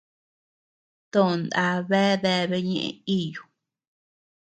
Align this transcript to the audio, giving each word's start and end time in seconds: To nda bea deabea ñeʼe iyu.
To 1.11 1.21
nda 1.41 1.65
bea 1.89 2.15
deabea 2.21 2.65
ñeʼe 2.69 2.89
iyu. 3.19 3.43